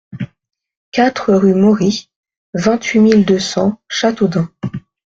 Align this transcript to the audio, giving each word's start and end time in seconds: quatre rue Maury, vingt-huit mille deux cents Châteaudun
quatre 0.91 1.31
rue 1.35 1.53
Maury, 1.53 2.09
vingt-huit 2.55 2.99
mille 2.99 3.23
deux 3.23 3.37
cents 3.37 3.79
Châteaudun 3.87 4.49